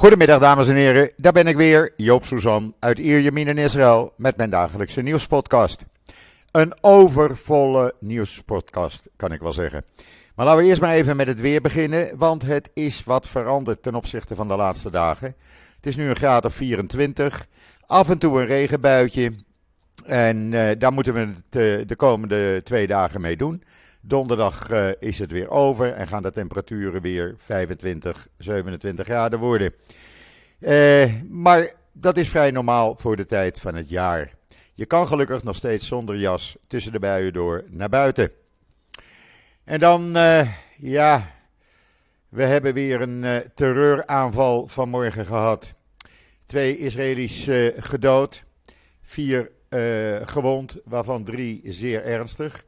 [0.00, 4.36] Goedemiddag dames en heren, daar ben ik weer, Joop Suzan uit Ierjemien in Israël met
[4.36, 5.84] mijn dagelijkse nieuwspodcast.
[6.50, 9.84] Een overvolle nieuwspodcast, kan ik wel zeggen.
[10.34, 13.82] Maar laten we eerst maar even met het weer beginnen, want het is wat veranderd
[13.82, 15.34] ten opzichte van de laatste dagen.
[15.76, 17.46] Het is nu een graad of 24,
[17.86, 19.32] af en toe een regenbuitje
[20.04, 23.62] en uh, daar moeten we het uh, de komende twee dagen mee doen.
[24.02, 29.74] Donderdag uh, is het weer over en gaan de temperaturen weer 25, 27 graden worden.
[30.60, 34.34] Uh, maar dat is vrij normaal voor de tijd van het jaar.
[34.74, 38.30] Je kan gelukkig nog steeds zonder jas tussen de buien door naar buiten.
[39.64, 41.34] En dan, uh, ja,
[42.28, 45.74] we hebben weer een terreuraanval vanmorgen gehad.
[46.46, 48.44] Twee Israëli's gedood,
[49.02, 49.50] vier
[50.24, 52.64] gewond, waarvan drie zeer ernstig.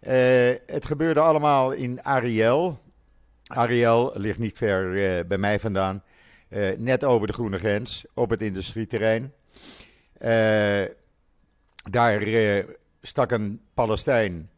[0.00, 2.78] Uh, het gebeurde allemaal in Ariel.
[3.44, 6.02] Ariel ligt niet ver uh, bij mij vandaan.
[6.48, 9.32] Uh, net over de groene grens, op het industrieterrein.
[11.90, 12.24] daar
[13.02, 14.50] stak een Palestijn,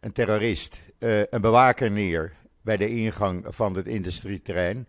[0.00, 2.32] een terrorist, een bewaker neer
[2.62, 4.86] bij de ingang van het industrieterrein.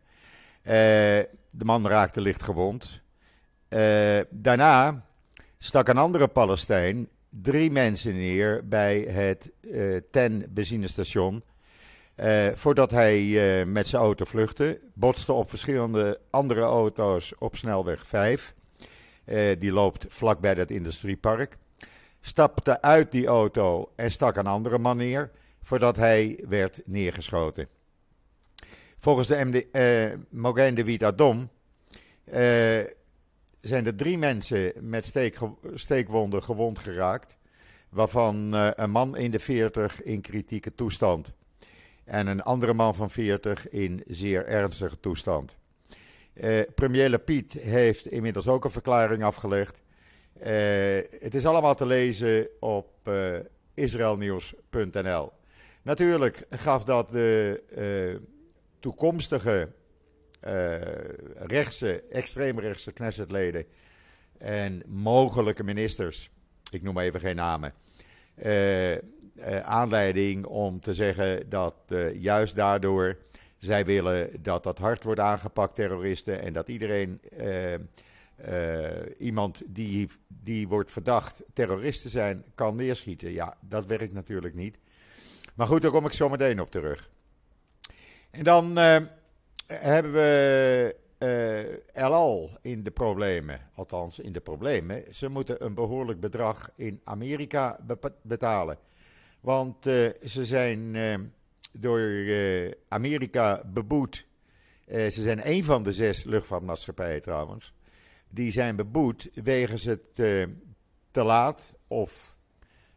[0.61, 3.01] de man raakte licht gewond.
[4.29, 5.05] daarna
[5.57, 11.43] stak een andere Palestijn drie mensen neer bij het uh, TEN benzinestation.
[12.15, 18.07] Uh, voordat hij uh, met zijn auto vluchtte, botste op verschillende andere auto's op snelweg
[18.07, 18.53] 5.
[19.59, 21.57] die loopt vlakbij dat industriepark.
[22.21, 27.67] Stapte uit die auto en stak een andere man neer, voordat hij werd neergeschoten.
[28.97, 29.65] Volgens de MD,
[30.29, 31.49] Mogain de Adom
[33.61, 35.37] zijn er drie mensen met steek,
[35.73, 37.37] steekwonden gewond geraakt.
[37.89, 41.33] Waarvan uh, een man in de 40 in kritieke toestand.
[42.03, 45.57] En een andere man van 40 in zeer ernstige toestand.
[46.33, 49.81] Uh, premier Lapid heeft inmiddels ook een verklaring afgelegd.
[50.37, 50.45] Uh,
[51.19, 53.09] het is allemaal te lezen op
[53.73, 55.31] israelnieuws.nl.
[55.81, 57.63] Natuurlijk gaf dat de
[58.79, 59.69] toekomstige
[61.35, 63.65] rechtse, extreemrechtse Knessetleden
[64.37, 66.29] en mogelijke ministers,
[66.71, 67.73] ik noem even geen namen,
[68.43, 68.99] uh, uh,
[69.61, 71.75] aanleiding om te zeggen dat
[72.13, 73.17] juist daardoor
[73.57, 77.21] zij willen dat dat hard wordt aangepakt, terroristen, en dat iedereen,
[79.17, 83.31] iemand die, die wordt verdacht terrorist te zijn, kan neerschieten.
[83.31, 84.79] Ja, dat werkt natuurlijk niet.
[85.55, 87.09] Maar goed, daar kom ik zo meteen op terug.
[88.31, 88.77] En dan
[89.73, 90.95] hebben we
[91.95, 93.59] uh, Al in de problemen.
[93.75, 95.03] Althans, in de problemen.
[95.15, 97.79] Ze moeten een behoorlijk bedrag in Amerika
[98.21, 98.77] betalen.
[99.39, 101.15] Want uh, ze zijn uh,
[101.71, 102.01] door
[102.87, 104.25] Amerika beboet.
[104.87, 107.73] ze zijn een van de zes luchtvaartmaatschappijen trouwens.
[108.29, 110.15] Die zijn beboet wegens het
[111.11, 112.35] te laat of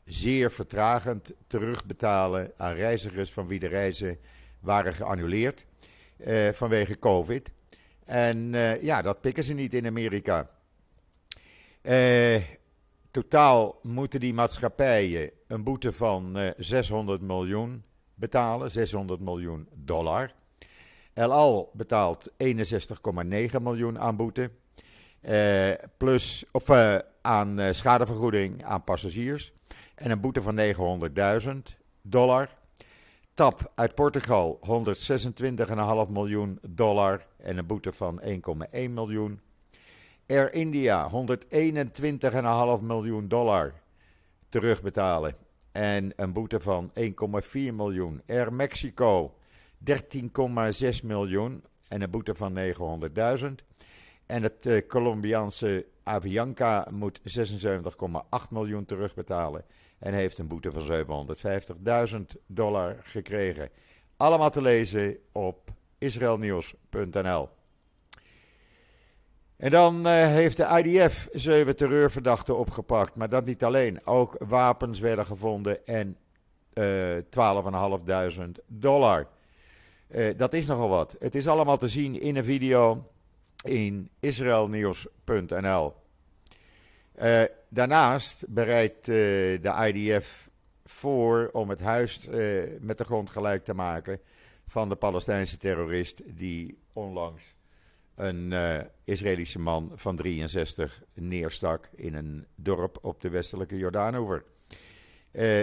[0.05, 4.19] zeer vertragend terugbetalen aan reizigers van wie de reizen
[4.61, 5.67] waren geannuleerd.
[6.27, 7.53] Uh, vanwege COVID.
[8.05, 10.51] En uh, ja, dat pikken ze niet in Amerika.
[11.83, 12.43] Uh,
[13.11, 17.85] totaal moeten die maatschappijen een boete van 600 miljoen
[18.15, 20.33] betalen, 600 miljoen dollar.
[21.13, 22.37] El Al betaalt 61,9
[23.63, 24.51] miljoen aan boete.
[25.97, 26.71] plus, of
[27.23, 29.53] aan schadevergoeding aan passagiers.
[29.95, 30.59] En een boete van
[31.45, 31.53] 900.000
[32.03, 32.49] dollar.
[33.35, 34.61] TAP uit Portugal
[36.07, 38.31] 126,5 miljoen dollar en een boete van 1,1
[38.71, 39.41] miljoen.
[40.27, 41.11] Air India
[42.79, 43.73] 121,5 miljoen dollar
[44.49, 45.37] terugbetalen
[45.73, 47.05] en een boete van 1,4
[47.53, 48.23] miljoen.
[48.27, 49.35] Air Mexico
[49.91, 49.95] 13,6
[51.03, 53.47] miljoen en een boete van 900.000.
[54.27, 57.25] En het uh, Colombiaanse Avianca moet 76,8
[58.51, 59.65] miljoen terugbetalen
[60.03, 61.27] en heeft een boete van
[62.15, 63.69] 750.000 dollar gekregen.
[64.17, 67.49] Allemaal te lezen op israelnieuws.nl.
[69.57, 73.15] En dan uh, heeft de IDF zeven terreurverdachten opgepakt.
[73.15, 74.07] Maar dat niet alleen.
[74.07, 76.17] Ook wapens werden gevonden en
[76.75, 77.25] uh, eh,
[78.41, 79.29] 12.500 dollar.
[80.09, 81.17] Uh, dat is nogal wat.
[81.19, 83.11] Het is allemaal te zien in een video
[83.65, 86.02] in israelnieuws.nl.
[87.21, 89.15] Uh, daarnaast bereidt uh,
[89.63, 90.51] de IDF
[90.85, 94.21] voor om het huis uh, met de grond gelijk te maken
[94.67, 97.55] van de Palestijnse terrorist die onlangs
[98.15, 98.55] een
[99.05, 104.45] Israëlische man van 63 neerstak in een dorp op de westelijke Jordaanoever.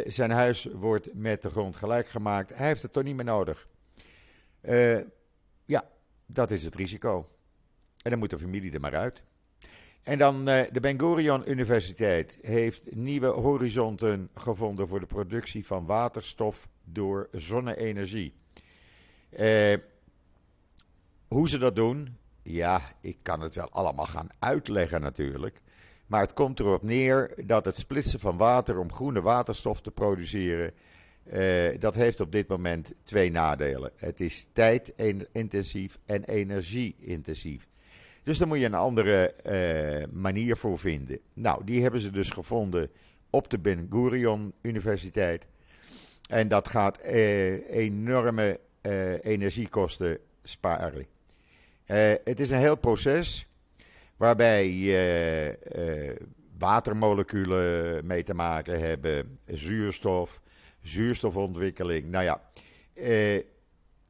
[0.06, 2.54] zijn huis wordt met de grond gelijk gemaakt.
[2.54, 3.68] Hij heeft het toch niet meer nodig.
[5.66, 5.90] ja,
[6.26, 7.30] dat is het risico.
[8.02, 9.24] En dan moet de familie er maar uit.
[10.04, 16.68] En dan de Ben Gurion Universiteit heeft nieuwe horizonten gevonden voor de productie van waterstof
[16.84, 18.34] door zonne-energie.
[21.28, 25.62] hoe ze dat doen, ja, ik kan het wel allemaal gaan uitleggen natuurlijk.
[26.10, 30.74] Maar het komt erop neer dat het splitsen van water om groene waterstof te produceren,
[31.34, 33.92] uh, dat heeft op dit moment twee nadelen.
[33.96, 37.68] Het is tijdintensief en energie-intensief.
[38.30, 41.20] Dus daar moet je een andere uh, manier voor vinden.
[41.34, 42.90] Nou, die hebben ze dus gevonden
[43.30, 45.46] op de Ben Gurion Universiteit.
[46.30, 48.60] En dat gaat uh, enorme
[49.22, 51.06] energiekosten sparen.
[52.24, 53.46] het is een heel proces
[54.18, 54.72] waarbij
[56.58, 60.42] watermoleculen mee te maken hebben, zuurstof,
[60.82, 62.10] zuurstofontwikkeling.
[62.10, 62.42] Nou ja,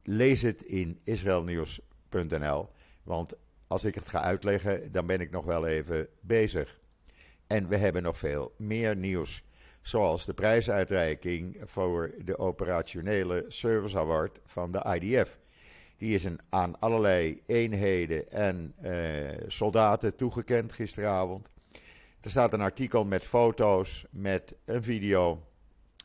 [0.02, 2.68] lees het in israelnieuws.nl,
[3.02, 3.36] want
[3.70, 6.80] als ik het ga uitleggen, dan ben ik nog wel even bezig.
[7.46, 9.42] En we hebben nog veel meer nieuws,
[9.82, 15.38] zoals de prijsuitreiking voor de operationele service award van de IDF.
[15.96, 18.92] Die is aan allerlei eenheden en uh,
[19.46, 21.48] soldaten toegekend gisteravond.
[22.20, 25.46] Er staat een artikel met foto's, met een video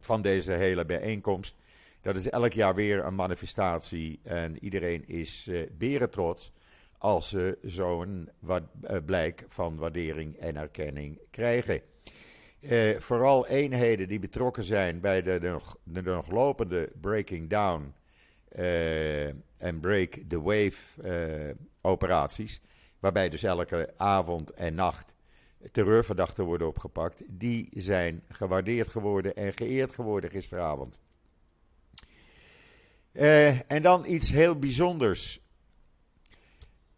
[0.01, 1.55] van deze hele bijeenkomst.
[2.01, 6.53] Dat is elk jaar weer een manifestatie en iedereen is uh, berentrots
[6.97, 8.57] als ze zo'n uh,
[9.05, 11.81] blijk van waardering en erkenning krijgen.
[12.59, 17.93] Uh, vooral eenheden die betrokken zijn bij de, nog, de nog lopende Breaking Down
[18.55, 19.27] uh,
[19.57, 22.61] en Break the Wave operaties.
[22.99, 25.13] Waarbij dus elke avond en nacht
[25.71, 27.23] terreurverdachten worden opgepakt.
[27.27, 31.01] Die zijn gewaardeerd geworden en geëerd geworden gisteravond.
[33.67, 35.44] En dan iets heel bijzonders.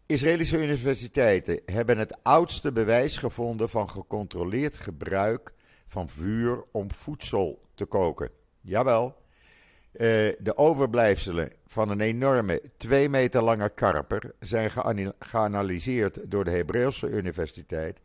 [0.08, 5.52] Israëlische universiteiten hebben het oudste bewijs gevonden van gecontroleerd gebruik
[5.86, 8.30] van vuur om voedsel te koken.
[8.60, 10.00] Jawel, uh,
[10.38, 14.70] de overblijfselen van een enorme, twee meter lange karper zijn
[15.18, 17.98] geanalyseerd door de Hebreeuwse Universiteit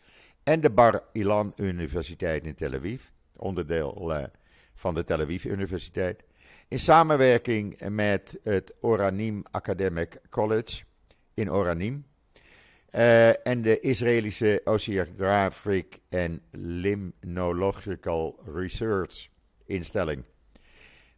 [0.43, 3.03] en de Bar Ilan Universiteit in Tel Aviv,
[3.35, 4.23] onderdeel uh,
[4.75, 6.23] van de Tel Aviv Universiteit,
[6.67, 10.83] in samenwerking met het Oranim Academic College
[11.33, 12.05] in Oranim
[12.95, 19.29] uh, en de Israëlische Oceanographic and Limnological Research
[19.65, 20.23] instelling.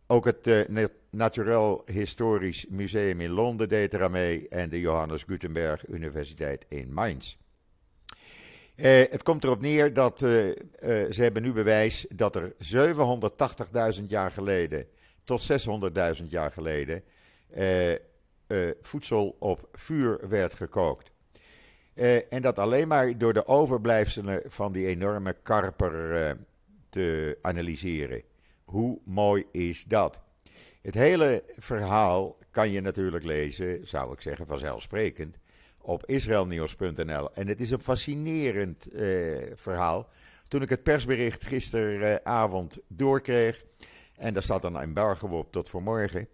[0.07, 6.65] Ook het uh, Historisch Museum in Londen deed eraan mee en de Johannes Gutenberg Universiteit
[6.69, 7.35] in Mainz.
[8.75, 12.53] Uh, het komt erop neer dat ze hebben nu bewijs dat er
[13.99, 14.87] 780.000 jaar geleden
[15.23, 15.67] tot
[16.21, 17.03] 600.000 jaar geleden
[18.81, 21.11] voedsel op vuur werd gekookt.
[22.29, 26.37] en dat alleen maar door de overblijfselen van die enorme karper
[26.89, 28.21] te analyseren.
[28.63, 30.21] Hoe mooi is dat?
[30.81, 35.37] Het hele verhaal kan je natuurlijk lezen, zou ik zeggen vanzelfsprekend,
[35.81, 37.33] op israelnieuws.nl.
[37.33, 39.07] En het is een fascinerend eh,
[39.55, 40.09] verhaal.
[40.47, 43.63] Toen ik het persbericht gisteravond doorkreeg,
[44.15, 46.27] en daar staat een embargo op tot vanmorgen.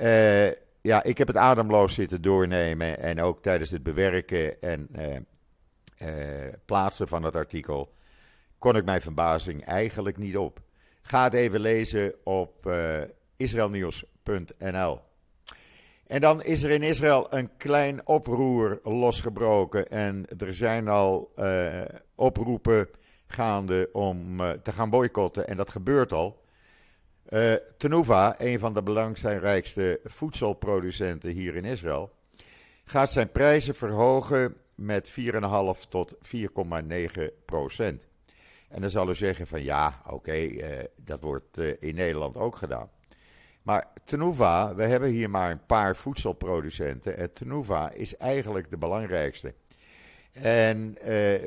[0.00, 0.50] Uh,
[0.82, 5.16] ja, ik heb het ademloos zitten doornemen en ook tijdens het bewerken en uh,
[6.08, 7.92] uh, plaatsen van het artikel
[8.58, 10.60] kon ik mijn verbazing eigenlijk niet op.
[11.02, 13.00] Ga het even lezen op uh,
[13.36, 15.00] israelnieuws.nl.
[16.06, 19.88] En dan is er in Israël een klein oproer losgebroken.
[19.88, 21.34] En er zijn al
[22.14, 22.88] oproepen
[23.26, 25.48] gaande om te gaan boycotten.
[25.48, 26.41] En dat gebeurt al.
[27.32, 27.54] Uh,
[28.36, 32.12] een van de belangrijkste voedselproducenten hier in Israël,
[32.84, 35.14] gaat zijn prijzen verhogen met 4,5
[35.88, 38.06] tot 4,9 procent.
[38.68, 42.56] En dan zal u zeggen van ja, oké, uh, dat wordt uh, in Nederland ook
[42.56, 42.90] gedaan.
[43.62, 47.16] Maar Tenuva, we hebben hier maar een paar voedselproducenten.
[47.16, 49.54] En Tenuva is eigenlijk de belangrijkste.
[50.32, 50.96] En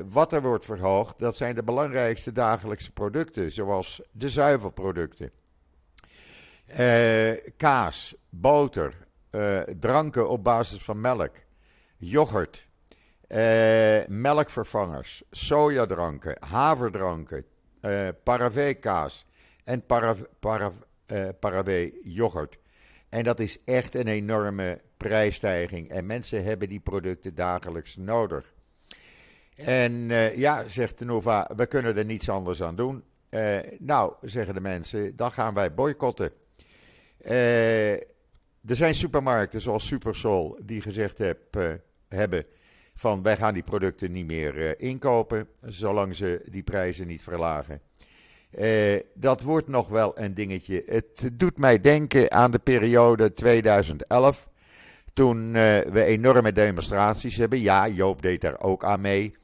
[0.08, 5.30] wat er wordt verhoogd, dat zijn de belangrijkste dagelijkse producten, zoals de zuivelproducten.
[7.56, 9.06] Kaas, boter,
[9.78, 11.36] dranken op basis van melk,
[11.96, 12.68] yoghurt,
[13.28, 17.44] uh, melkvervangers, sojadranken, haverdranken,
[18.22, 19.26] paravé-kaas
[19.64, 20.72] en para,
[21.66, 22.58] uh, yoghurt.
[23.08, 25.90] En dat is echt een enorme prijsstijging.
[25.90, 28.52] En mensen hebben die producten dagelijks nodig.
[29.56, 29.92] En
[30.36, 33.04] ja, zegt de Nova, we kunnen er niets anders aan doen.
[33.78, 36.32] Nou, zeggen de mensen, dan gaan wij boycotten.
[37.24, 41.38] Uh, er zijn supermarkten zoals Supersol die gezegd heb,
[42.08, 42.44] hebben
[42.94, 47.80] van wij gaan die producten niet meer inkopen, zolang ze die prijzen niet verlagen.
[49.14, 50.82] dat wordt nog wel een dingetje.
[50.86, 54.48] Het doet mij denken aan de periode 2011
[55.14, 57.58] toen we enorme demonstraties hebben.
[57.58, 59.34] Ja, Joop deed daar ook aan mee.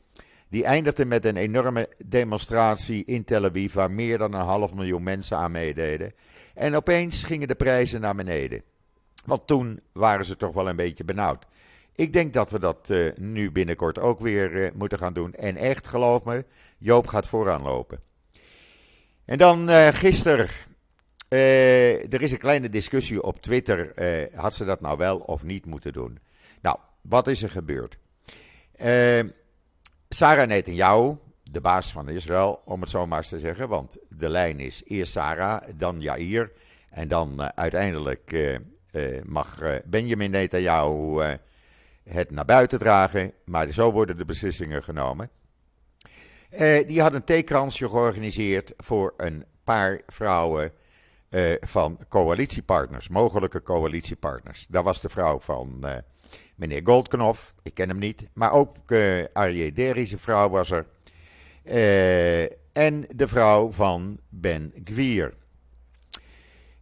[0.53, 5.03] Die eindigde met een enorme demonstratie in Tel Aviv, waar meer dan een half miljoen
[5.03, 6.15] mensen aan meededen.
[6.55, 8.63] En opeens gingen de prijzen naar beneden.
[9.25, 11.47] Want toen waren ze toch wel een beetje benauwd.
[11.95, 15.35] Ik denk dat we dat uh, nu binnenkort ook weer uh, moeten gaan doen.
[15.35, 16.45] En echt, geloof me,
[16.79, 18.01] Joop gaat vooraan lopen.
[19.25, 20.49] En dan uh, gisteren.
[21.29, 23.93] er is een kleine discussie op Twitter.
[24.35, 26.19] had ze dat nou wel of niet moeten doen?
[26.63, 27.99] Nou, wat is er gebeurd?
[30.13, 33.69] Sarah Netanyahu, de baas van Israël, om het zo maar eens te zeggen.
[33.69, 36.53] Want de lijn is eerst Sarah, dan Jair.
[36.91, 38.59] En dan uh, uiteindelijk uh,
[38.93, 41.23] uh, mag Benjamin Netanyahu
[42.05, 43.33] het naar buiten dragen.
[43.45, 45.31] Maar zo worden de beslissingen genomen.
[46.87, 50.73] die had een theekransje georganiseerd voor een paar vrouwen
[51.61, 54.67] van coalitiepartners, mogelijke coalitiepartners.
[54.69, 55.85] Daar was de vrouw van
[56.63, 60.87] meneer Goldknof, ik ken hem niet, maar ook uh, Arje Derische vrouw was er.
[61.65, 62.43] Uh,
[62.73, 65.35] en de vrouw van Ben Gwier.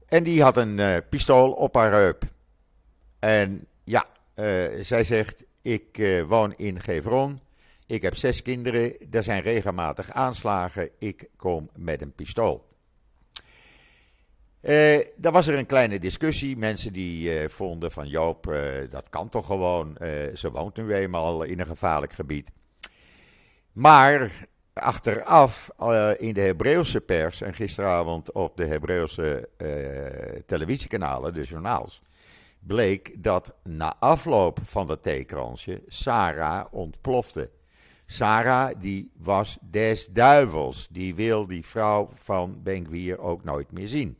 [0.06, 2.24] En die had een uh, pistool op haar heup.
[3.18, 4.06] En ja,
[4.80, 7.40] zij zegt: Ik woon in Gevron.
[7.86, 9.10] Ik heb zes kinderen.
[9.10, 10.90] Er zijn regelmatig aanslagen.
[10.98, 12.69] Ik kom met een pistool.
[14.62, 16.56] Uh, daar was er een kleine discussie.
[16.56, 19.96] Mensen die uh, vonden van Joop, uh, dat kan toch gewoon.
[20.34, 22.50] ze woont nu eenmaal in een gevaarlijk gebied.
[23.72, 24.30] Maar
[24.72, 25.70] achteraf
[26.18, 29.48] in de Hebreeuwse pers en gisteravond op de Hebreeuwse
[30.46, 32.02] televisiekanalen, de journaals,
[32.58, 37.50] bleek dat na afloop van dat theekransje Sarah ontplofte.
[38.06, 40.88] Sarah die was des duivels.
[40.90, 44.18] Die wil die vrouw van Benkwier ook nooit meer zien.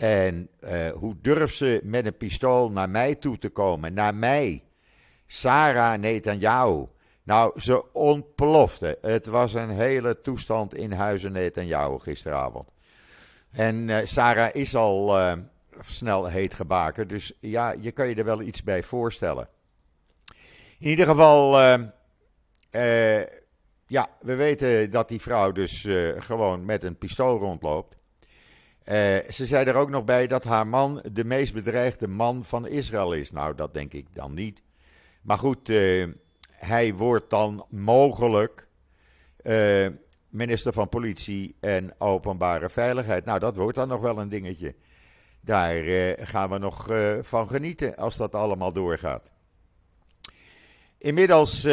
[0.00, 3.94] En uh, hoe durft ze met een pistool naar mij toe te komen?
[3.94, 4.62] Naar mij.
[5.26, 6.86] Sarah Netanyahu.
[7.22, 8.98] Nou, ze ontplofte.
[9.00, 12.72] Het was een hele toestand in huizen Netanyahu gisteravond.
[13.50, 15.32] En uh, Sarah is al uh,
[15.80, 17.08] snel heet gebaken.
[17.08, 19.48] Dus ja, je kan je er wel iets bij voorstellen.
[20.78, 21.60] In ieder geval,
[23.86, 27.96] ja, we weten dat die vrouw dus gewoon met een pistool rondloopt.
[28.84, 28.94] Uh,
[29.30, 33.12] ze zei er ook nog bij dat haar man de meest bedreigde man van Israël
[33.12, 33.30] is.
[33.30, 34.62] Nou, dat denk ik dan niet.
[35.22, 36.08] Maar goed, uh,
[36.50, 38.68] hij wordt dan mogelijk
[39.42, 39.88] uh,
[40.28, 43.24] minister van Politie en Openbare Veiligheid.
[43.24, 44.74] Nou, dat wordt dan nog wel een dingetje.
[45.40, 45.84] Daar
[46.18, 46.88] gaan we nog
[47.20, 49.30] van genieten als dat allemaal doorgaat.
[50.98, 51.64] Inmiddels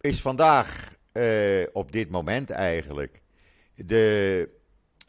[0.00, 0.94] is vandaag,
[1.72, 3.22] op dit moment eigenlijk,
[3.74, 4.57] de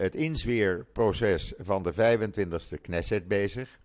[0.01, 3.79] het inzweerproces van de 25e Knesset bezig.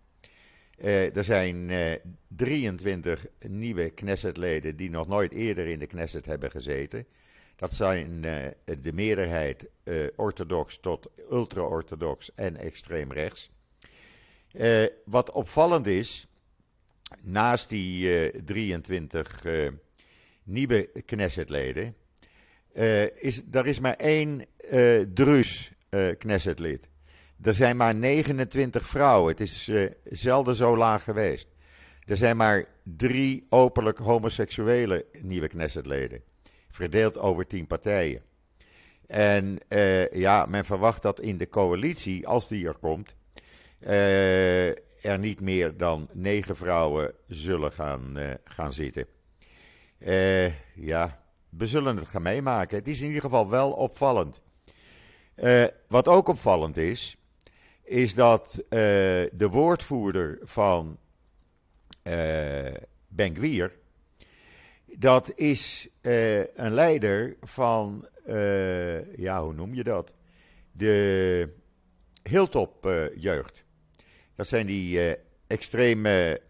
[0.77, 6.25] Uh, er zijn uh, eh, 23 nieuwe Knessetleden die nog nooit eerder in de Knesset
[6.25, 7.05] hebben gezeten.
[7.55, 8.35] Dat zijn uh,
[8.81, 9.69] de meerderheid
[10.15, 13.49] orthodox tot ultra-orthodox en extreem rechts.
[15.05, 16.27] wat opvallend is,
[17.21, 19.43] naast die 23
[20.43, 21.95] nieuwe Knessetleden,
[23.15, 24.45] is er is maar één
[25.13, 25.74] Druus uh,
[26.17, 26.89] Knessetlid.
[27.41, 29.31] Er zijn maar 29 vrouwen.
[29.31, 31.47] Het is uh, zelden zo laag geweest.
[32.05, 36.21] Er zijn maar drie openlijk homoseksuele nieuwe Knessetleden.
[36.69, 38.21] Verdeeld over tien partijen.
[39.07, 43.15] En uh, ja, men verwacht dat in de coalitie, als die er komt,
[45.01, 49.05] er niet meer dan negen vrouwen zullen gaan, gaan zitten.
[50.75, 52.77] ja, we zullen het gaan meemaken.
[52.77, 54.41] Het is in ieder geval wel opvallend.
[55.35, 57.17] Uh, wat ook opvallend is,
[57.83, 58.69] is dat uh,
[59.31, 60.97] de woordvoerder van
[62.03, 62.73] uh,
[64.85, 65.89] dat is
[66.55, 68.07] een leider van,
[69.15, 70.13] ja, hoe noem je dat?
[70.71, 71.49] De
[72.23, 73.65] Hilltop jeugd.
[74.35, 76.41] Dat zijn die extreme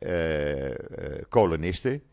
[1.30, 2.04] kolonisten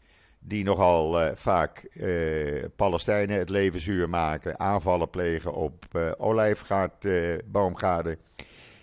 [0.45, 8.19] die nogal uh, vaak uh, Palestijnen het leven zuur maken, aanvallen plegen op uh, olijfgaardboomgaarden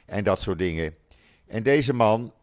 [0.05, 0.95] en dat soort dingen.
[1.47, 2.33] En deze man,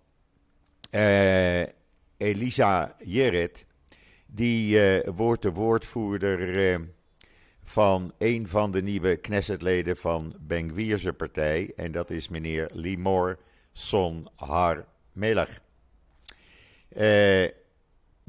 [2.16, 3.66] Elisa Jeret,
[4.26, 6.80] die wordt de woordvoerder
[7.62, 11.72] van een van de nieuwe Knessetleden van Ben partij.
[11.76, 13.38] En dat is meneer Limor
[13.72, 15.60] Son Har Melech.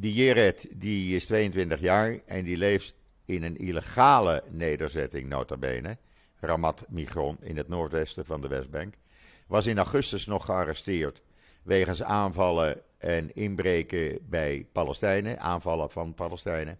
[0.01, 5.97] Die Jeret die is 22 jaar en die leeft in een illegale nederzetting, nota bene.
[6.39, 8.93] Ramat Migron in het noordwesten van de Westbank.
[9.47, 11.21] Was in augustus nog gearresteerd
[11.63, 16.79] wegens aanvallen en inbreken bij Palestijnen, aanvallen van Palestijnen.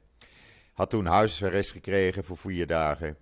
[0.74, 3.18] Had toen huisarrest gekregen voor vier dagen.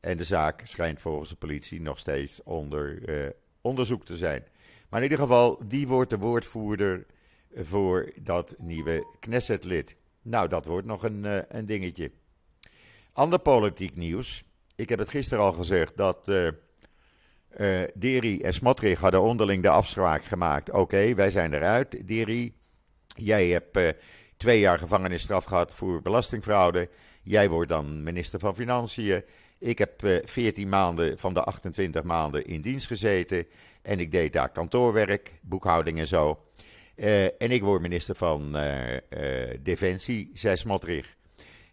[0.00, 3.30] En de zaak schijnt volgens de politie nog steeds onder eh,
[3.60, 4.44] onderzoek te zijn.
[4.88, 7.06] Maar in ieder geval, die wordt de woordvoerder
[7.54, 9.96] voor dat nieuwe Knesset-lid.
[10.22, 12.10] Nou, dat wordt nog een, uh, een dingetje.
[13.12, 14.44] Ander politiek nieuws.
[14.76, 16.48] Ik heb het gisteren al gezegd dat uh,
[17.56, 20.70] uh, Deri en Smotrich hadden onderling de afspraak gemaakt.
[20.70, 22.08] Oké, wij zijn eruit.
[22.08, 22.54] Deri,
[23.06, 23.78] jij hebt
[24.36, 26.88] twee jaar gevangenisstraf gehad voor belastingfraude.
[27.22, 29.24] Jij wordt dan minister van Financiën.
[29.58, 33.46] Ik heb uh, 14 maanden van de 28 maanden in dienst gezeten.
[33.82, 36.38] En ik deed daar kantoorwerk, boekhouding en zo.
[36.94, 38.56] En ik word minister van
[39.60, 41.16] Defensie, zei Smotrich.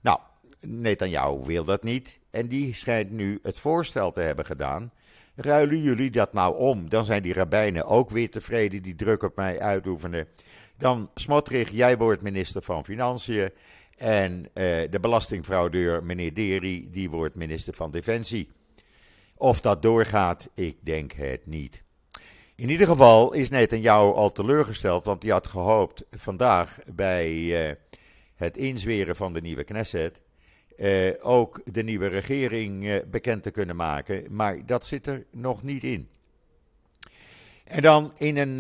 [0.02, 0.20] Nou,
[0.62, 2.20] Netanyahu wil dat niet.
[2.32, 4.92] En die schijnt nu het voorstel te hebben gedaan.
[5.36, 6.90] Ruilen jullie dat nou om?
[6.90, 10.28] Dan zijn die rabbijnen ook weer tevreden die druk op mij uitoefenen.
[10.78, 13.50] Dan Smotrich, jij wordt minister van Financiën.
[13.98, 14.46] En
[14.90, 18.50] de belastingfraudeur, meneer Deri, die wordt minister van Defensie.
[19.36, 21.84] Of dat doorgaat, ik denk het niet.
[22.60, 27.76] In ieder geval is Netanyahu al teleurgesteld, want hij had gehoopt vandaag bij uh,
[28.36, 30.22] het inzweren van de nieuwe Knesset
[30.78, 34.26] uh, ook de nieuwe regering uh, bekend te kunnen maken.
[34.30, 36.10] Maar dat zit er nog niet in.
[37.64, 38.58] En dan in een,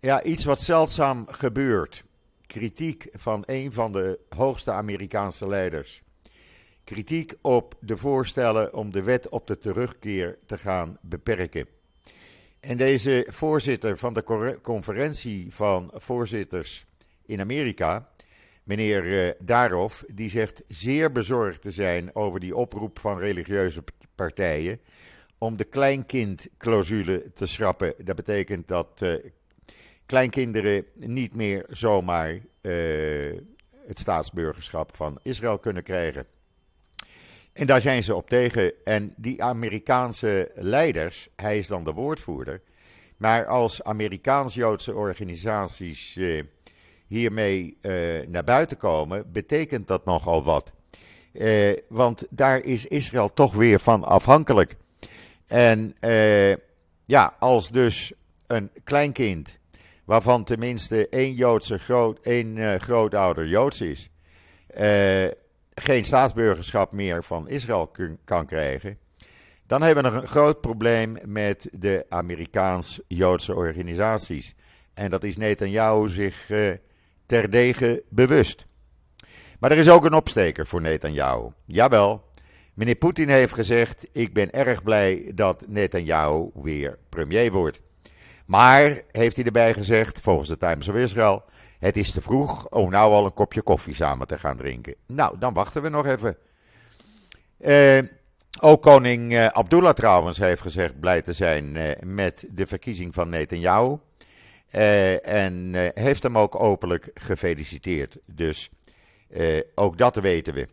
[0.00, 2.04] ja, iets wat zeldzaam gebeurt.
[2.46, 6.02] Kritiek van een van de hoogste Amerikaanse leiders.
[6.84, 11.71] Kritiek op de voorstellen om de wet op de terugkeer te gaan beperken.
[12.62, 16.86] En deze voorzitter van de conferentie van voorzitters
[17.26, 18.08] in Amerika,
[18.62, 24.80] meneer uh, Daarof, die zegt zeer bezorgd te zijn over die oproep van religieuze partijen
[25.38, 27.94] om de kleinkindclausule te schrappen.
[28.04, 29.14] Dat betekent dat uh,
[30.06, 33.38] kleinkinderen niet meer zomaar uh,
[33.86, 36.26] het staatsburgerschap van Israël kunnen krijgen.
[37.52, 38.72] En daar zijn ze op tegen.
[38.84, 42.60] En die Amerikaanse leiders, hij is dan de woordvoerder.
[43.16, 46.18] Maar als Amerikaans-Joodse organisaties
[47.12, 50.72] hiermee uh, naar buiten komen, betekent dat nogal wat.
[51.32, 54.74] Uh, want daar is Israël toch weer van afhankelijk.
[55.46, 55.94] En
[57.04, 58.12] ja, als dus
[58.46, 59.58] een kleinkind,
[60.04, 64.10] waarvan tenminste één Joodse groot, één grootouder Joods is,
[65.74, 67.90] geen staatsburgerschap meer van Israël
[68.24, 68.98] kan krijgen,
[69.66, 74.54] dan hebben we nog een groot probleem met de Amerikaans-Joodse organisaties.
[74.94, 76.50] En dat is Netanyahu zich
[77.26, 78.66] terdege bewust.
[79.58, 81.48] Maar er is ook een opsteker voor Netanyahu.
[81.64, 82.24] Jawel,
[82.74, 87.80] meneer Poetin heeft gezegd: Ik ben erg blij dat Netanyahu weer premier wordt.
[88.46, 91.44] Maar, heeft hij erbij gezegd, volgens de Times of Israel:
[91.82, 94.94] Het is te vroeg om nou al een kopje koffie samen te gaan drinken.
[95.06, 96.36] Nou, dan wachten we nog even.
[97.60, 97.98] Uh,
[98.60, 103.28] ook koning uh, Abdullah trouwens heeft gezegd blij te zijn uh, met de verkiezing van
[103.28, 103.96] Netanyahu.
[105.22, 108.18] En heeft hem ook openlijk gefeliciteerd.
[108.26, 108.70] Dus
[109.74, 110.68] ook dat weten we.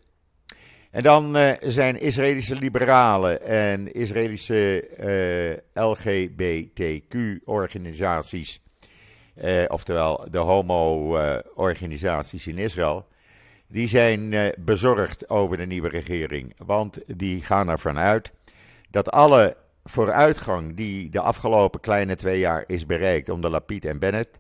[0.92, 8.62] En dan zijn Israëlische liberalen en Israëlische LGBTQ-organisaties,
[9.68, 13.08] oftewel de homo-organisaties in Israël,
[13.68, 16.54] die zijn bezorgd over de nieuwe regering.
[16.66, 18.32] Want die gaan ervan uit
[18.90, 24.40] dat alle vooruitgang die de afgelopen kleine twee jaar is bereikt onder Lapid en Bennett.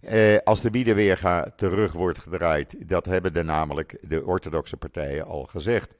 [0.00, 5.26] Eh, als de bieden weer terug wordt gedraaid, dat hebben de namelijk de orthodoxe partijen
[5.26, 5.96] al gezegd.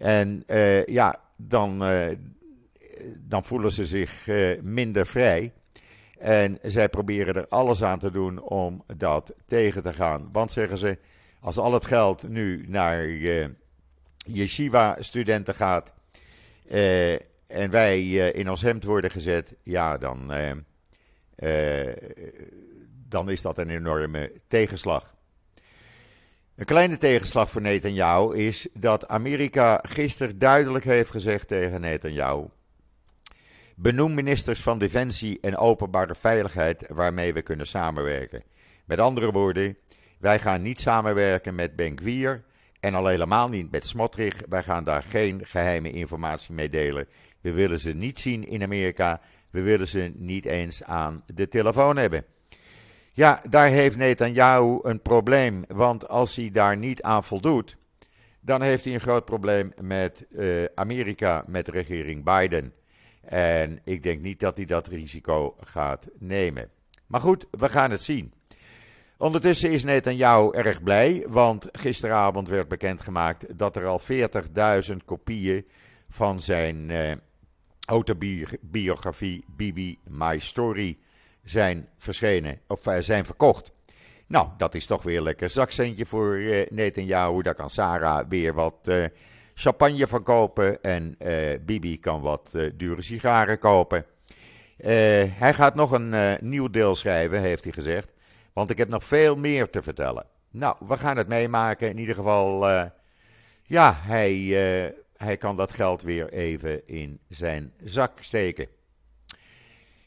[0.00, 2.16] En eh, ja, dan, eh,
[3.20, 5.52] dan voelen ze zich eh, minder vrij.
[6.20, 10.28] En zij proberen er alles aan te doen om dat tegen te gaan.
[10.32, 10.98] Want zeggen ze,
[11.40, 13.46] als al het geld nu naar uh,
[14.16, 15.92] yeshiva-studenten gaat,
[16.70, 17.12] uh,
[17.46, 20.32] en wij uh, in ons hemd worden gezet, ja, dan,
[23.08, 25.14] dan is dat een enorme tegenslag.
[26.56, 32.46] Een kleine tegenslag voor Netanyahu is dat Amerika gisteren duidelijk heeft gezegd tegen Netanyahu:
[33.82, 38.42] benoem ministers van Defensie en Openbare Veiligheid waarmee we kunnen samenwerken.
[38.84, 39.78] Met andere woorden,
[40.18, 41.98] wij gaan niet samenwerken met Ben
[42.80, 44.34] en al helemaal niet met Smotrich.
[44.48, 47.06] Wij gaan daar geen geheime informatie mee delen.
[47.40, 49.20] We willen ze niet zien in Amerika.
[49.50, 52.24] We willen ze niet eens aan de telefoon hebben.
[53.12, 55.64] Ja, daar heeft Netanyahu een probleem.
[55.68, 57.76] Want als hij daar niet aan voldoet,
[58.40, 62.72] dan heeft hij een groot probleem met uh, Amerika, met regering Biden.
[63.30, 66.70] En ik denk niet dat hij dat risico gaat nemen.
[67.06, 68.32] Maar goed, we gaan het zien.
[69.18, 74.00] Ondertussen is Netanyahu erg blij, want gisteravond werd bekendgemaakt dat er al
[74.90, 75.66] 40.000 kopieën
[76.08, 77.12] van zijn uh,
[77.84, 80.98] autobiografie Bibi My Story
[81.44, 83.70] zijn verschenen, of uh, zijn verkocht.
[84.26, 87.42] Nou, dat is toch weer lekker zakcentje voor uh, Netanyahu.
[87.42, 88.88] Daar kan Sarah weer wat
[89.60, 91.16] champagne van kopen en
[91.64, 94.04] Bibi kan wat dure sigaren kopen.
[95.38, 98.12] hij gaat nog een nieuw deel schrijven, heeft hij gezegd.
[98.52, 100.26] Want ik heb nog veel meer te vertellen.
[100.50, 101.88] Nou, we gaan het meemaken.
[101.88, 102.66] In ieder geval,
[103.62, 104.34] ja, hij,
[105.16, 108.68] hij kan dat geld weer even in zijn zak steken.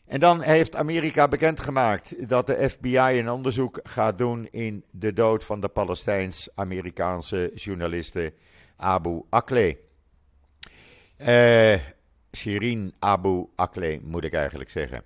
[0.05, 5.43] En dan heeft Amerika bekendgemaakt dat de FBI een onderzoek gaat doen in de dood
[5.43, 8.33] van de Palestijns-Amerikaanse journaliste
[8.75, 9.75] Abu Akleh.
[11.17, 11.75] Uh,
[12.31, 15.03] Shirin Abu Akleh, moet ik eigenlijk zeggen.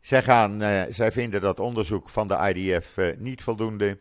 [0.00, 3.98] Zij, gaan, uh, zij vinden dat onderzoek van de IDF eh, niet voldoende.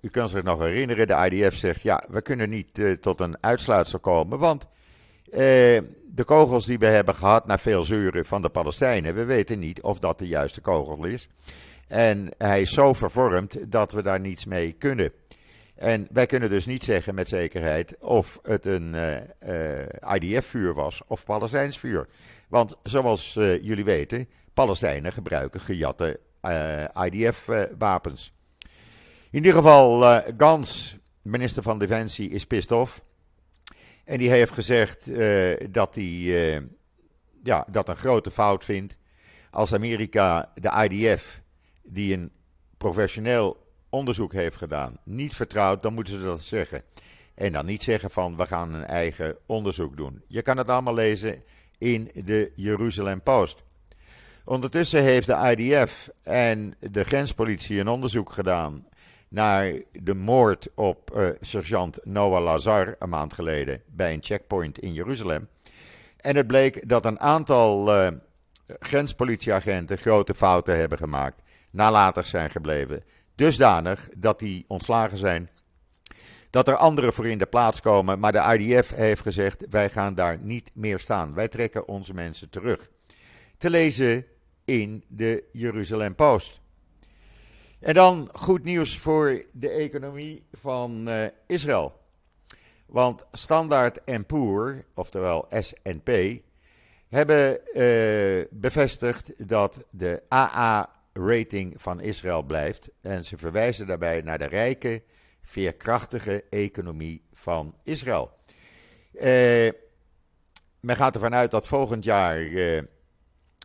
[0.00, 3.98] U kunt zich nog herinneren, de IDF zegt ja, we kunnen niet tot een uitsluitsel
[3.98, 4.66] komen, want
[6.14, 9.82] de kogels die we hebben gehad na veel zeuren van de Palestijnen, we weten niet
[9.82, 11.28] of dat de juiste kogel is.
[11.88, 15.12] En hij is zo vervormd dat we daar niets mee kunnen.
[15.74, 18.94] En wij kunnen dus niet zeggen met zekerheid of het een
[20.14, 22.08] IDF-vuur was of Palestijns vuur.
[22.48, 28.32] Want zoals jullie weten, Palestijnen gebruiken gejatte eh, IDF-wapens.
[29.30, 33.00] In ieder geval, Gans, minister van Defensie, is pissed off.
[34.04, 35.10] En die heeft gezegd
[35.70, 36.62] dat hij
[37.44, 38.96] ja, dat een grote fout vindt.
[39.50, 41.40] Als Amerika de IDF,
[41.82, 42.30] die een
[42.76, 43.63] professioneel
[43.94, 46.82] onderzoek heeft gedaan, niet vertrouwt, dan moeten ze dat zeggen.
[47.34, 50.22] En dan niet zeggen van we gaan een eigen onderzoek doen.
[50.26, 51.42] Je kan het allemaal lezen
[51.78, 53.62] in de Jeruzalem Post.
[54.44, 58.86] Ondertussen heeft de IDF en de grenspolitie een onderzoek gedaan
[59.28, 64.92] naar de moord op uh, sergeant Noah Lazar een maand geleden bij een checkpoint in
[64.92, 65.48] Jeruzalem.
[66.16, 68.08] En het bleek dat een aantal uh,
[68.78, 73.02] grenspolitieagenten grote fouten hebben gemaakt, nalatig zijn gebleven,
[73.34, 75.50] dusdanig dat die ontslagen zijn.
[76.50, 80.14] Dat er anderen voor in de plaats komen, maar de IDF heeft gezegd: wij gaan
[80.14, 81.34] daar niet meer staan.
[81.34, 82.90] Wij trekken onze mensen terug.
[83.56, 84.26] Te lezen
[84.64, 86.60] in de Jeruzalem Post.
[87.80, 92.00] En dan goed nieuws voor de economie van uh, Israël.
[92.86, 96.10] Want Standard Poor, oftewel S&P,
[97.08, 100.22] hebben uh, bevestigd dat de
[101.18, 102.90] AA-rating van Israël blijft.
[103.00, 105.02] En ze verwijzen daarbij naar de rijke,
[105.42, 108.30] veerkrachtige economie van Israël.
[109.12, 109.22] Uh,
[110.80, 112.38] men gaat ervan uit dat volgend jaar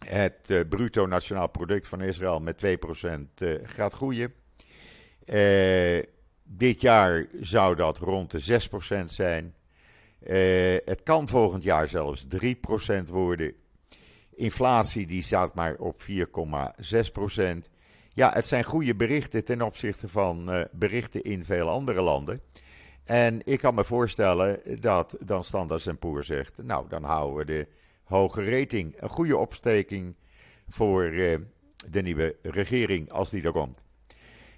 [0.05, 4.33] het uh, bruto nationaal product van Israël met 2% uh, eh, gaat groeien.
[5.25, 6.03] Uh,
[6.43, 8.59] dit jaar zou dat rond de
[9.01, 9.55] 6% zijn.
[10.85, 13.53] het kan volgend jaar zelfs 3% worden.
[14.39, 16.07] Inflatie die staat maar op 4,6%.
[18.13, 22.39] Ja, het zijn goede berichten ten opzichte van berichten in veel andere landen.
[23.09, 27.67] En ik kan me voorstellen dat dan Standard Poor zegt: Nou, dan houden we de
[28.03, 29.01] hoge rating.
[29.01, 30.15] Een goede opsteking
[30.67, 31.37] voor uh,
[31.89, 33.83] de nieuwe regering als die er komt.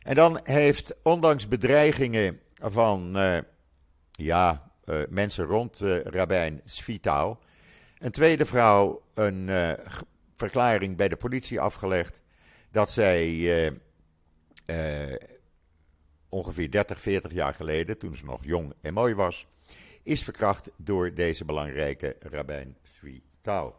[0.01, 3.37] En dan heeft, ondanks bedreigingen van uh,
[4.11, 4.71] ja,
[5.09, 7.35] mensen rond Rabijn Svitau,
[8.01, 9.49] een tweede vrouw een
[10.35, 12.21] verklaring bij de politie afgelegd
[12.71, 13.79] dat zij
[16.29, 19.47] ongeveer 30, 40 jaar geleden, toen ze nog jong en mooi was,
[20.03, 23.75] is verkracht door deze belangrijke Rabijn Svitau touw.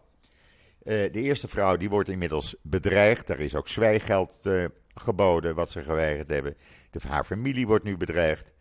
[0.82, 3.28] Eh, de eerste vrouw die wordt inmiddels bedreigd.
[3.28, 4.40] Er is ook zwijgeld
[4.94, 6.56] geboden wat ze geweigerd hebben.
[6.90, 8.52] De, haar familie wordt nu bedreigd.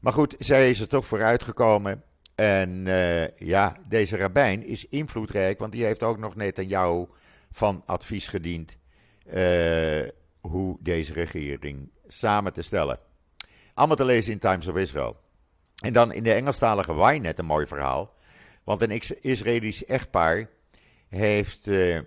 [0.00, 2.02] Maar goed, zij is er toch vooruitgekomen.
[2.40, 7.08] En uh, ja, deze rabbijn is invloedrijk, want die heeft ook nog net aan jou
[7.52, 8.76] van advies gediend
[10.40, 12.98] hoe deze regering samen te stellen.
[13.74, 15.16] Allemaal te lezen in Times of Israel.
[15.82, 18.14] En dan in de Engelstalige net een mooi verhaal.
[18.64, 20.48] Want een Israëlisch echtpaar
[21.08, 22.00] heeft uh,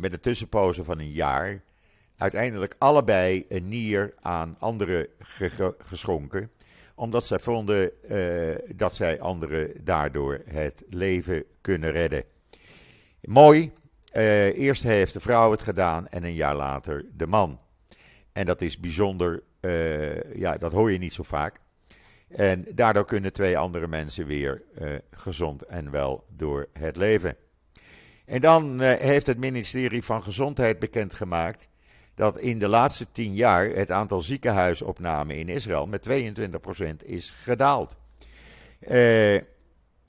[0.00, 1.62] met een tussenpoze van een jaar
[2.16, 5.06] uiteindelijk allebei een nier aan anderen
[5.78, 6.50] geschonken.
[6.98, 12.24] Omdat zij vonden uh, dat zij anderen daardoor het leven kunnen redden.
[13.20, 13.72] Mooi.
[14.12, 17.60] Uh, eerst heeft de vrouw het gedaan en een jaar later de man.
[18.32, 19.42] En dat is bijzonder,
[20.34, 21.60] ja, dat hoor je niet zo vaak.
[22.28, 24.62] En daardoor kunnen twee andere mensen weer
[25.10, 27.36] gezond en wel door het leven.
[28.24, 31.68] En dan heeft het ministerie van Gezondheid bekendgemaakt
[32.18, 37.96] dat in de laatste tien jaar het aantal ziekenhuisopnamen in Israël met 22% is gedaald.
[38.80, 39.40] Uh,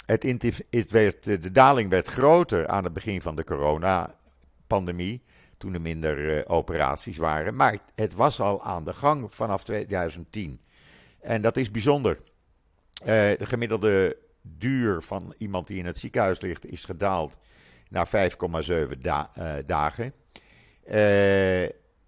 [0.06, 0.24] het,
[0.70, 5.22] het werd, de daling werd groter aan het begin van de coronapandemie,
[5.58, 7.56] toen er minder uh, operaties waren.
[7.56, 10.60] Maar het was al aan de gang vanaf 2010.
[11.22, 12.20] En dat is bijzonder.
[13.02, 17.38] Uh, de gemiddelde duur van iemand die in het ziekenhuis ligt is gedaald
[17.90, 18.32] naar
[18.92, 19.32] 5,7 da
[19.66, 20.14] dagen.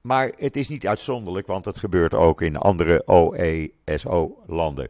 [0.01, 4.89] Maar het is niet uitzonderlijk, want het gebeurt ook in andere OESO-landen.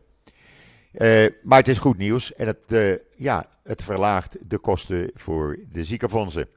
[0.91, 5.59] Eh, maar het is goed nieuws en het, uh, ja, het verlaagt de kosten voor
[5.71, 6.47] de ziekenfondsen.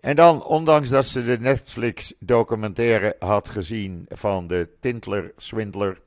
[0.00, 5.98] En dan, ondanks dat ze de Netflix-documentaire had gezien van de Tintler-swindler.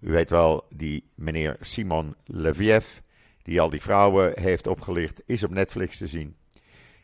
[0.00, 2.98] U weet wel, die meneer Simon Leviev,
[3.42, 6.36] die al die vrouwen heeft opgelicht, is op Netflix te zien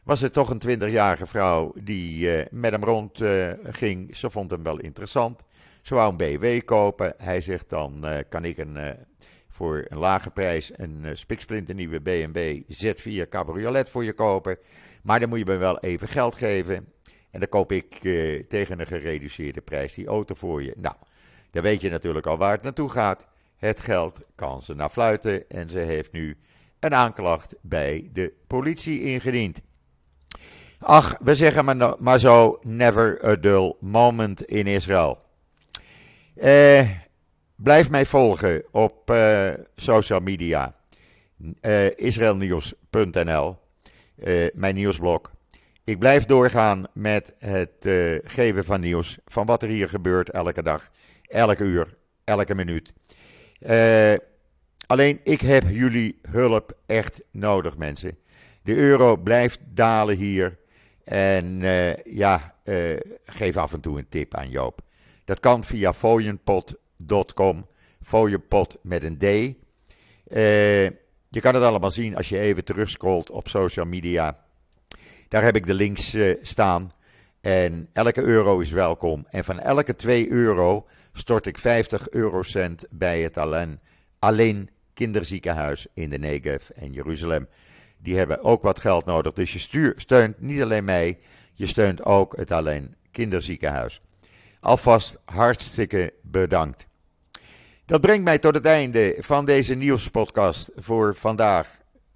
[0.03, 4.17] was het toch een 20-jarige vrouw die uh, met hem rond uh, ging.
[4.17, 5.43] Ze vond hem wel interessant.
[5.83, 7.15] Ze wou een BMW kopen.
[7.17, 8.97] Hij zegt dan uh, kan ik een,
[9.49, 11.17] voor een lage prijs een
[11.49, 14.59] uh, nieuwe BMW Z4 cabriolet voor je kopen.
[15.03, 16.75] Maar dan moet je me wel even geld geven.
[17.31, 17.99] En dan koop ik
[18.49, 20.75] tegen een gereduceerde prijs die auto voor je.
[20.77, 20.95] Nou,
[21.51, 23.27] dan weet je natuurlijk al waar het naartoe gaat.
[23.57, 26.37] Het geld kan ze naar fluiten en ze heeft nu
[26.81, 29.61] een aanklacht bij de politie ingediend.
[30.83, 35.19] Ach, we zeggen maar, zo, never a dull moment in Israël.
[36.35, 36.91] Eh,
[37.57, 40.75] blijf mij volgen op uh, social media.
[41.63, 43.57] Uh, Israelnieuws.nl,
[44.55, 45.21] mijn nieuwsblog.
[45.85, 47.89] Ik blijf doorgaan met het
[48.25, 50.91] geven van nieuws van wat er hier gebeurt elke dag,
[51.27, 52.93] elke uur, elke minuut.
[54.87, 58.19] alleen ik heb jullie hulp echt nodig, mensen.
[58.63, 60.59] De euro blijft dalen hier.
[61.11, 64.81] En uh, ja, uh, geef af en toe een tip aan Joop.
[65.25, 67.67] Dat kan via fooienpot.com.
[68.03, 69.23] Fooienpot met een D.
[69.23, 69.55] Uh,
[71.29, 74.39] je kan het allemaal zien als je even terugscrollt op social media.
[75.29, 76.93] Daar heb ik de links staan.
[77.41, 79.25] En elke euro is welkom.
[79.29, 83.81] En van elke 2 euro stort ik 50 eurocent bij het alleen,
[84.19, 87.49] alleen kinderziekenhuis in de Negev en Jeruzalem
[88.03, 89.33] die hebben ook wat geld nodig.
[89.33, 91.19] Dus je stuur, steunt niet alleen mij,
[91.53, 94.01] je steunt ook het Alleen Kinderziekenhuis.
[94.61, 96.87] Alvast hartstikke bedankt.
[97.85, 101.69] Dat brengt mij tot het einde van deze nieuwspodcast voor vandaag,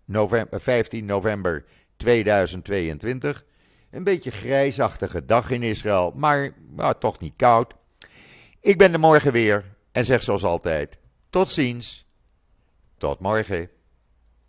[0.04, 1.64] november, 15 november
[1.96, 3.44] 2022.
[3.90, 6.52] Een beetje grijsachtige dag in Israël, maar
[6.98, 7.74] toch niet koud.
[8.60, 10.98] Ik ben er morgen weer en zeg zoals altijd:
[11.30, 12.06] tot ziens,
[12.98, 13.68] tot morgen.